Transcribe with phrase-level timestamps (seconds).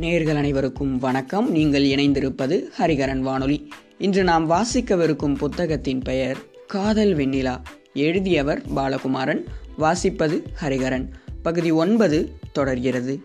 [0.00, 1.50] நேர்கள் அனைவருக்கும் வணக்கம்.
[1.50, 3.68] நீங்கள் இணைந்திருப்பது ஹரிகரன் வானொலி.
[3.98, 7.62] இன்று நாம் வாசிக்கவிருக்கும் புத்தகத்தின் பெயர் காதல் வெண்ணிலா.
[7.94, 9.44] எழுதியவர் பாலகுமாரன்
[9.78, 11.08] வாசிப்பது ஹரிகரன்.
[11.42, 13.20] பகுதி ஒன்பது தொடர்கிறது.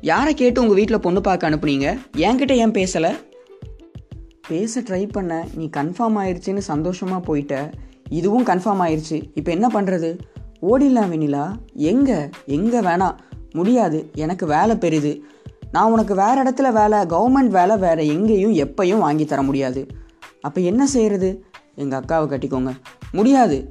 [0.00, 1.98] யாரை கேட்டு உங்கள் வீட்டில் பொண்ணு பார்க்க அனுப்புனீங்க?
[2.16, 3.16] என்கிட்ட ஏன் பேசலை?
[4.48, 7.72] பேச ட்ரை பண்ண நீ கன்ஃபார்ம் ஆயிடுச்சின்னு சந்தோஷமாக போயிட்ட.
[8.08, 10.18] இதுவும் கன்ஃபார்ம் ஆயிடுச்சு இப்போ என்ன பண்ணுறது
[10.62, 11.54] ஓடிடலாம் வெண்ணிலா.
[11.74, 12.28] எங்கே?
[12.46, 13.14] எங்கே வேணாம்.
[13.52, 14.10] முடியாது.
[14.14, 15.24] எனக்கு வேலை பெரிது.
[15.72, 19.86] நான் உனக்கு வேறு இடத்துல வேலை கவர்மெண்ட் வேலை வேறு எங்கேயும் எப்பையும் வாங்கி தர முடியாது.
[20.40, 22.70] அப்போ என்ன செய்கிறது எங்கள் அக்காவை கட்டிக்கோங்க.
[23.12, 23.68] முடியாது.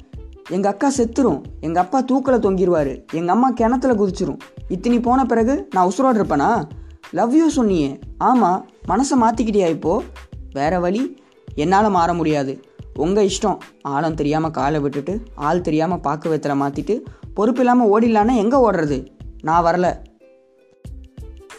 [0.49, 1.41] எங்கள் அக்கா செத்துரும்.
[1.59, 4.37] எங்கள் அப்பா தூக்கில் தொங்கிடுவார் எங்கள் அம்மா கிணத்துல குதிச்சிரும்.
[4.69, 6.63] இத்தனி போன பிறகு நான் உசுரோடு இருப்பேனா?
[7.11, 7.99] லவ் யூ சொன்னியே.
[8.17, 10.05] ஆமாம் மனசை மாற்றிக்கிட்டியா இப்போது
[10.53, 11.23] வேற வழி?
[11.55, 12.63] என்னால் மாற முடியாது.
[12.95, 13.57] உங்கள் இஷ்டம்.
[13.81, 16.99] ஆழம் தெரியாமல் காலை விட்டுட்டு ஆள் தெரியாமல் பார்க்க வெத்தலை மாற்றிட்டு
[17.33, 19.07] பொறுப்பு இல்லாமல் ஓடிடலான்னா எங்கே ஓடுறது?
[19.41, 19.93] நான் வரல.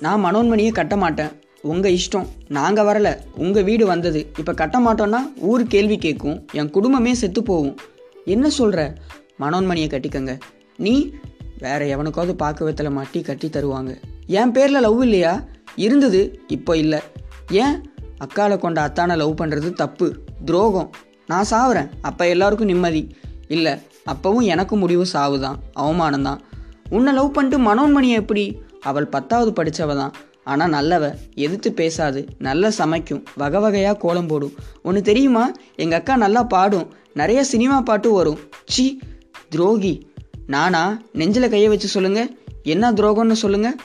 [0.02, 1.32] நான் மனோன்மணியை கட்ட மாட்டேன்.
[1.62, 2.28] உங்கள் இஷ்டம்.
[2.48, 3.08] நாங்கள் வரல.
[3.36, 4.20] உங்கள் வீடு வந்தது.
[4.38, 7.76] இப்போ கட்ட மாட்டோன்னா ஊர் கேள்வி கேட்கும் என் குடும்பமே செத்து போகும்.
[8.24, 8.94] என்ன சொல்கிற
[9.40, 10.32] மனோன்மணியை கட்டிக்கங்க.
[10.76, 10.94] நீ
[11.58, 13.92] வேற எவனுக்காவது பார்க்க வைத்தல மாட்டி கட்டி தருவாங்க.
[14.26, 15.44] என் பேரில் லவ் இல்லையா?
[15.76, 17.00] இருந்தது இப்போ இல்லை.
[17.50, 17.76] ஏன்?
[18.24, 20.08] அக்காவை கொண்ட அத்தானை லவ் பண்ணுறது தப்பு.
[20.44, 20.90] துரோகம்.
[21.26, 21.88] நான் சாவுறேன்.
[22.00, 23.04] அப்போ எல்லாருக்கும் நிம்மதி.
[23.48, 23.72] இல்லை
[24.06, 26.40] அப்போவும் எனக்கும் முடிவு சாவு தான் அவமானம் தான்
[26.90, 28.44] உன்னை லவ் பண்ணிட்டு மனோன்மணியை எப்படி?
[28.82, 30.14] அவள் பத்தாவது படித்தவ தான்.
[30.44, 34.54] ஆனால் நல்லவ எதிர்த்து பேசாது நல்லா சமைக்கும் வகை வகையாக கோலம் போடும்.
[34.82, 35.44] ஒன்று தெரியுமா?
[35.76, 36.86] எங்கள் அக்கா நல்லா பாடும்.
[37.20, 38.38] நிறைய சினிமா பாட்டு வரும்.
[38.64, 38.84] சி
[39.48, 39.94] துரோகி.
[40.46, 40.82] நானா?
[41.12, 42.30] நெஞ்சில் கையை வச்சு சொல்லுங்கள்
[42.62, 43.76] என்ன துரோகம்னு சொல்லுங்கள்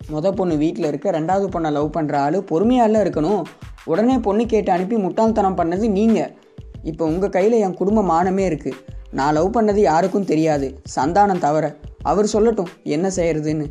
[0.00, 3.42] மொத பொண்ணு வீட்டில் இருக்க ரெண்டாவது பொண்ணை லவ் பண்ணுற ஆள் பொறுமையால இருக்கணும்.
[3.84, 6.30] உடனே பொண்ணு கேட்டு அனுப்பி முட்டாள்தனம் பண்ணது நீங்கள்
[6.82, 8.80] இப்போ உங்கள் கையில் என் குடும்ப மானமே இருக்குது
[9.12, 10.82] நான் லவ் பண்ணது யாருக்கும் தெரியாது.
[10.96, 13.66] சந்தானம் தவிர அவர் சொல்லட்டும் என்ன செய்யறதுன்னு.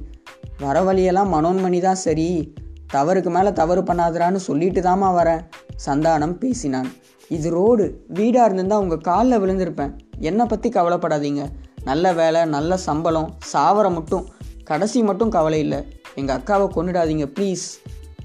[0.59, 2.53] வர வழியெல்லாம் மனோன்மணி தான் சரி.
[2.93, 5.41] தவறுக்கு மேலே தவறு பண்ணாதரான்னு சொல்லிட்டு தாமா வரேன்
[5.85, 6.91] சந்தானம் பேசினான்.
[7.27, 8.05] இது ரோடு.
[8.07, 9.91] வீடாக இருந்திருந்தால் உங்கள் காலில் விழுந்திருப்பேன்.
[10.19, 11.45] என்னை பற்றி கவலைப்படாதீங்க.
[11.83, 14.27] நல்ல வேலை நல்ல சம்பளம் சாவர மட்டும்.
[14.63, 15.77] கடைசி மட்டும் கவலை இல்லை.
[16.15, 17.67] எங்கள் அக்காவை கொண்டுடாதீங்க ப்ளீஸ்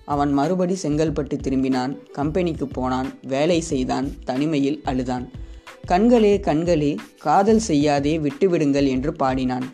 [0.04, 2.10] அவன் மறுபடி செங்கல்பட்டு திரும்பினான்.
[2.12, 3.06] கம்பெனிக்கு போனான்.
[3.22, 4.10] வேலை செய்தான்.
[4.24, 5.30] தனிமையில் அழுதான்.
[5.90, 9.66] கண்களே கண்களே காதல் செய்யாதே விட்டுவிடுங்கள் என்று பாடினான்.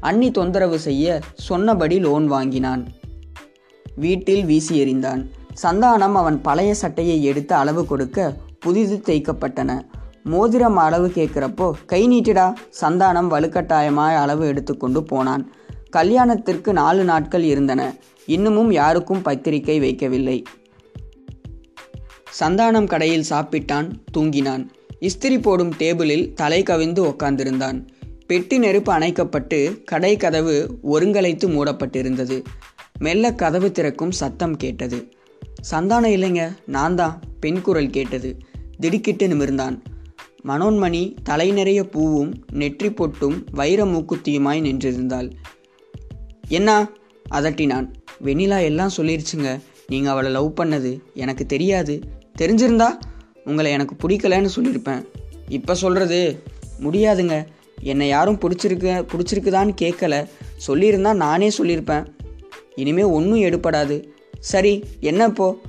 [0.00, 2.88] அண்ணி தொந்தரவு செய்ய சொன்னபடி லோன் வாங்கினான்.
[3.96, 5.22] வீட்டில் வீசி எறிந்தான்.
[5.62, 9.80] சந்தானம் அவன் பழைய சட்டையை எடுத்து அளவு கொடுக்க புதிது தேய்க்கப்பட்டன.
[10.24, 12.46] மோதிரம் அளவு கேட்குறப்போ கை நீட்டிடா
[12.82, 15.52] சந்தானம் வலுக்கட்டாயமாய் அளவு எடுத்துக்கொண்டு போனான்.
[15.90, 17.94] கல்யாணத்திற்கு நாலு நாட்கள் இருந்தன.
[18.26, 20.42] இன்னமும் யாருக்கும் பத்திரிகை வைக்கவில்லை.
[22.40, 24.66] சந்தானம் கடையில் சாப்பிட்டான் தூங்கினான்.
[25.00, 27.86] இஸ்திரி போடும் டேபிளில் தலை கவிந்து உட்கார்ந்திருந்தான்
[28.26, 32.44] பெட்டி நெருப்பு அணைக்கப்பட்டு கடை கதவு ஒருங்கலைத்து மூடப்பட்டிருந்தது.
[32.98, 35.08] மெல்ல கதவு திறக்கும் சத்தம் கேட்டது.
[35.70, 38.36] சந்தானம் இல்லைங்க நான் தான் பெண் குரல் கேட்டது.
[38.80, 39.78] திடுக்கிட்டு நிமிர்ந்தான்.
[40.44, 45.30] மனோன்மணி தலை நிறைய பூவும் நெற்றி பொட்டும் வைர மூக்குத்தியுமாய் நின்றிருந்தாள்.
[46.48, 46.88] என்ன?
[47.30, 47.92] அதட்டினான்.
[48.24, 49.60] வெண்ணிலா எல்லாம் சொல்லிருச்சுங்க.
[49.86, 52.00] நீங்கள் அவளை லவ் பண்ணது எனக்கு தெரியாது.
[52.38, 52.86] தெரிஞ்சிருந்தா
[53.46, 55.04] உங்களை எனக்கு பிடிக்கலன்னு சொல்லியிருப்பேன்.
[55.48, 56.42] இப்போ சொல்கிறது
[56.80, 57.46] முடியாதுங்க.
[57.82, 60.28] என்னை யாரும் பிடிச்சிருக்க பிடிச்சிருக்குதான்னு கேட்கல.
[60.66, 62.04] சொல்லியிருந்தா நானே சொல்லியிருப்பேன்.
[62.74, 63.96] இனிமேல் ஒன்றும் எடுப்படாது
[64.38, 65.60] சரி என்ன இப்போ?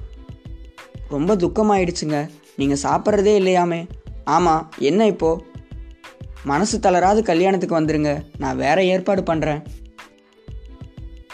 [1.09, 2.29] ரொம்ப துக்கமாயிடுச்சுங்க.
[2.55, 3.87] நீங்கள் சாப்பிட்றதே இல்லையாமே.
[4.23, 5.43] ஆமாம் என்ன இப்போ?
[6.43, 8.21] மனசு தளராது கல்யாணத்துக்கு வந்துருங்க.
[8.37, 9.61] நான் வேற ஏற்பாடு பண்ணுறேன்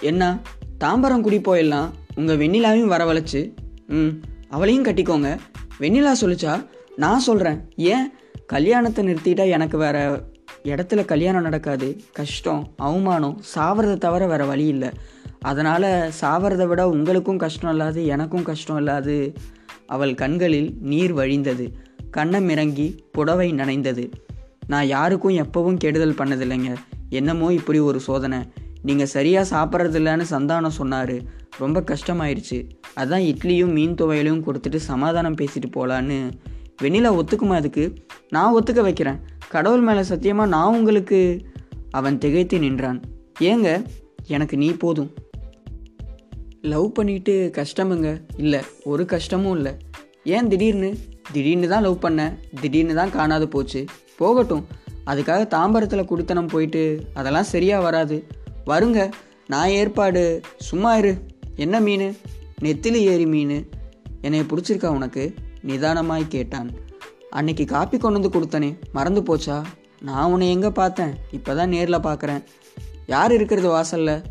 [0.02, 0.42] என்ன?
[0.80, 1.90] தாம்பரம் குடி போயிடலாம்.
[2.16, 3.54] உங்கள் வெண்ணிலாவையும் வரவழைச்சு.
[3.88, 5.38] ம் அவளையும் கட்டிக்கோங்க.
[5.84, 6.66] வெண்ணிலா சொல்லிச்சா?
[6.96, 8.12] நான் சொல்கிறேன் ஏன்?
[8.46, 10.24] கல்யாணத்தை நிறுத்திட்டா எனக்கு வேற
[10.64, 12.02] இடத்துல கல்யாணம் நடக்காது.
[12.14, 14.90] கஷ்டம் அவமானம் சாவறதை தவிர வேற வழி இல்லை.
[15.40, 19.34] அதனால் சாவறதை விட உங்களுக்கும் கஷ்டம் இல்லாது எனக்கும் கஷ்டம் இல்லாது.
[19.86, 21.72] அவள் கண்களில் நீர் வழிந்தது.
[22.18, 24.12] கண்ணம் இறங்கி புடவை நனைந்தது.
[24.68, 26.76] நான் யாருக்கும் எப்பவும் கெடுதல் பண்ணதில்லைங்க.
[27.10, 28.40] என்னமோ இப்படி ஒரு சோதனை.
[28.84, 31.16] நீங்கள் சரியாக சாப்பிட்றதில்லன்னு சந்தானம் சொன்னார்.
[31.58, 32.60] ரொம்ப கஷ்டமாயிருச்சு.
[32.96, 36.18] அதான் இட்லியும் மீன் துவையலையும் கொடுத்துட்டு சமாதானம் பேசிட்டு போகலான்னு
[36.82, 37.84] வெண்ணிலா ஒத்துக்குமா அதுக்கு?
[38.30, 39.20] நான் ஒத்துக்க வைக்கிறேன்.
[39.50, 41.20] கடவுள் மேலே சத்தியமாக நான் உங்களுக்கு
[41.92, 43.02] அவன் திகைத்து நின்றான்.
[43.40, 43.86] ஏங்க
[44.28, 45.12] எனக்கு நீ போதும்.
[46.62, 48.10] லவ் பண்ணிட்டு கஷ்டமுங்க.
[48.38, 49.74] இல்லை ஒரு கஷ்டமும் இல்லை.
[50.24, 50.98] ஏன் திடீர்னு?
[51.32, 52.34] திடீர்னு தான் லவ் பண்ணேன்.
[52.62, 53.86] திடீர்னு தான் காணாது போச்சு.
[54.18, 54.66] போகட்டும்.
[55.06, 56.84] அதுக்காக தாம்பரத்தில் குடித்தனம் போயிட்டு
[57.14, 58.18] அதெல்லாம் சரியாக வராது.
[58.66, 59.10] வருங்க.
[59.48, 60.42] நான் ஏற்பாடு.
[60.58, 61.18] சும்மா இரு.
[61.56, 62.18] என்ன மீன்?
[62.62, 63.70] நெத்திலி ஏறி மீன்.
[64.22, 65.34] என்னை பிடிச்சிருக்கா உனக்கு?
[65.68, 66.70] நிதானமாய் கேட்டான்.
[67.30, 68.78] அன்னைக்கு காப்பி கொண்டு வந்து கொடுத்தனே.
[68.92, 69.64] மறந்து போச்சா?
[70.02, 71.14] நான் உன்னை எங்கே பார்த்தேன்?
[71.32, 72.44] இப்போ தான் நேரில் பார்க்குறேன்
[73.08, 74.22] யார் இருக்கிறது வாசலில்?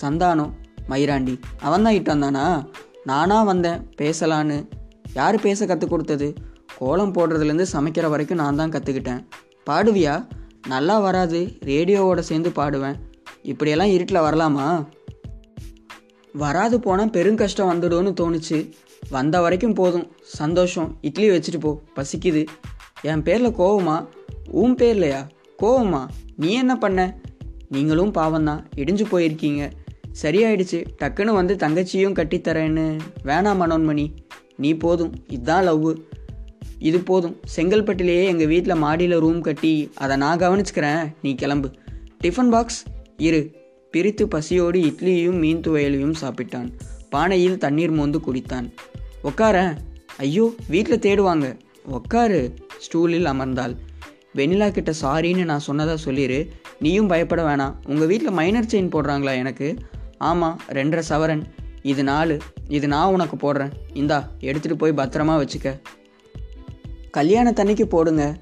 [0.00, 0.50] சந்தானம்
[0.88, 1.38] மயிராண்டி.
[1.60, 2.66] அவன் தான் இட்டு வந்தானா?
[3.04, 3.90] நானா வந்தேன்.
[3.98, 4.68] பேசலான்னு.
[5.14, 6.34] யார் பேச கற்றுக் கொடுத்தது?
[6.78, 9.26] கோலம் போடுறதுலேருந்து சமைக்கிற வரைக்கும் நான் தான் கற்றுக்கிட்டேன்
[9.70, 10.26] பாடுவியா?
[10.68, 11.56] நல்லா வராது.
[11.64, 12.94] ரேடியோவோட சேர்ந்து பாடுவேன்.
[13.44, 14.86] இப்படியெல்லாம் இருட்டில் வரலாமா?
[16.32, 18.70] வராது போனால் பெருங்கஷ்டம் வந்துடும்னு தோணுச்சு.
[19.10, 20.12] வந்த வரைக்கும் போதும்.
[20.22, 20.98] சந்தோஷம்.
[21.00, 21.82] இட்லி வச்சுட்டு போ.
[21.96, 22.46] பசிக்குது.
[23.02, 24.06] என் பேரில் கோவமா?
[24.50, 25.28] உன் பேர்லையா?
[25.62, 26.06] கோவமா?
[26.36, 27.20] நீ என்ன பண்ண?
[27.68, 28.64] நீங்களும் பாவம்தான்.
[28.76, 29.70] இடிஞ்சு போயிருக்கீங்க.
[30.22, 30.84] சரியாயிடுச்சு.
[30.98, 34.14] டக்குன்னு வந்து தங்கச்சியும் கட்டித்தரேன்னு வேணாம் மனோன்மணி.
[34.56, 35.14] நீ போதும்.
[35.28, 36.00] இதுதான் லவ்வு
[36.78, 37.40] இது போதும்.
[37.56, 41.12] செங்கல்பட்டிலேயே எங்கள் வீட்டில் மாடியில் ரூம் கட்டி அதை நான் கவனிச்சுக்கிறேன்.
[41.22, 41.70] நீ கிளம்பு.
[42.24, 42.84] Tiffin box?
[43.16, 43.52] இரு.
[43.90, 46.72] பிரித்து பசியோடு இட்லியையும் மீன் துவையலையும் சாப்பிட்டான்.
[47.10, 48.72] பானையில் தண்ணீர் மோந்து குடித்தான்.
[49.24, 49.76] உக்கார.
[50.18, 51.58] ஐயோ வீட்டில் தேடுவாங்க.
[51.92, 52.56] உக்காரு.
[52.78, 53.76] ஸ்டூலில் அமர்ந்தாள்.
[54.34, 56.48] வெண்ணிலா கிட்ட சாரின்னு நான் சொன்னதாக சொல்லிடு
[56.80, 57.74] நீயும் பயப்பட வேணாம்.
[57.86, 59.76] உங்கள் வீட்டில் மைனர் செயின் போடுறாங்களா எனக்கு?
[60.18, 61.42] ஆமாம் ரெண்டரை சவரன்.
[61.82, 62.38] இது நாலு.
[62.68, 63.70] இது நான் உனக்கு போடுறேன்.
[63.92, 65.80] இந்தா எடுத்துகிட்டு போய் பத்திரமா வச்சுக்க.
[67.16, 68.36] கல்யாணத்தன்னைக்கு போடுங்க.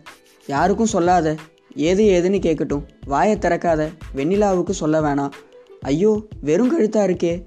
[0.46, 1.36] யாருக்கும் சொல்லாத.
[1.74, 3.88] ஏது ஏதுன்னு கேட்கட்டும் வாயை திறக்காத.
[4.16, 5.30] வெண்ணிலாவுக்கு சொல்ல வேணாம்.
[5.80, 7.46] ஐயோ வெறும் கழுத்தா இருக்கே.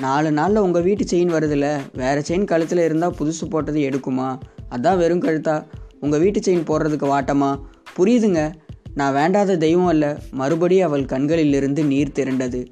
[0.00, 4.38] நாலு நாளில் உங்கள் வீட்டு செயின் வருதுல்ல வேறு செயின் கழுத்தில் இருந்தால் புதுசு போட்டது எடுக்குமா?
[4.70, 5.66] அதான் வெறும் கழுத்தா.
[6.00, 7.60] உங்கள் வீட்டு செயின் போடுறதுக்கு வாட்டமா?
[7.98, 8.52] புரியுதுங்க.
[8.94, 10.18] நான் வேண்டாத தெய்வம் அல்ல.
[10.30, 12.66] மறுபடி அவள் கண்களிலிருந்து நீர் திரண்டது.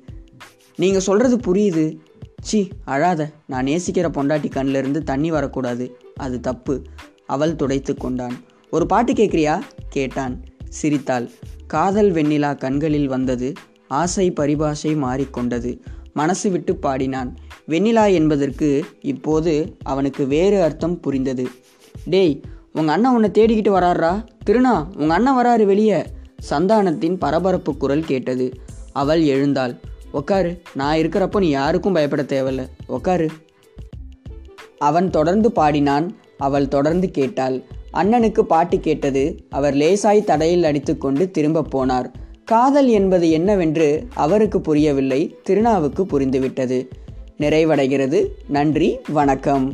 [0.76, 1.98] நீங்கள் சொல்கிறது புரியுது.
[2.42, 3.30] சி அழாத.
[3.46, 5.96] நான் நேசிக்கிற பொண்டாட்டி கண்ணிலிருந்து தண்ணி வரக்கூடாது.
[6.16, 6.82] அது தப்பு.
[7.26, 8.40] அவள் துடைத்து கொண்டான்.
[8.70, 10.40] ஒரு பாட்டு கேட்குறியா கேட்டான்.
[10.78, 11.26] சிரித்தாள்.
[11.66, 13.52] காதல் வெண்ணிலா கண்களில் வந்தது.
[13.88, 15.70] ஆசை பரிபாஷை மாறிக்கொண்டது
[16.12, 17.30] மனசு விட்டு பாடினான்.
[17.68, 21.48] வெண்ணிலா என்பதற்கு இப்போது அவனுக்கு வேறு அர்த்தம் புரிந்தது.
[22.04, 22.40] டேய்
[22.72, 26.02] உங்கள் அண்ணன் உன்னை தேடிக்கிட்டு வராறா திருணா உங்கள் அண்ணன் வராரு வெளியே.
[26.50, 28.46] சந்தானத்தின் பரபரப்பு குரல் கேட்டது.
[28.92, 29.74] அவள் எழுந்தாள்.
[30.12, 32.68] உக்காரு நான் இருக்கிறப்போ நீ யாருக்கும் பயப்பட தேவையில்ல.
[32.88, 33.28] உக்காரு.
[34.78, 36.06] அவன் தொடர்ந்து பாடினான்.
[36.38, 37.62] அவள் தொடர்ந்து கேட்டாள்.
[37.92, 42.12] அண்ணனுக்கு பாட்டு கேட்டது அவர் லேசாய் தடையில் அடித்துக்கொண்டு திரும்ப போனார்.
[42.44, 46.88] காதல் என்பது என்னவென்று அவருக்கு புரியவில்லை திருநாவுக்கு புரிந்துவிட்டது.
[47.38, 48.26] நிறைவடைகிறது.
[48.48, 49.72] நன்றி வணக்கம்.